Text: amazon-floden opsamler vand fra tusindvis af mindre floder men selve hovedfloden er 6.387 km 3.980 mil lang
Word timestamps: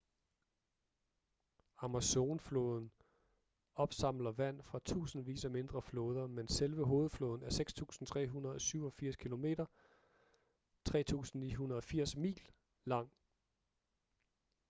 amazon-floden 1.77 2.91
opsamler 3.75 4.31
vand 4.31 4.63
fra 4.63 4.79
tusindvis 4.85 5.45
af 5.45 5.51
mindre 5.51 5.81
floder 5.81 6.27
men 6.27 6.47
selve 6.47 6.85
hovedfloden 6.85 7.43
er 7.43 7.49
6.387 7.49 9.11
km 9.21 9.45
3.980 12.15 12.19
mil 12.19 12.41
lang 12.85 13.11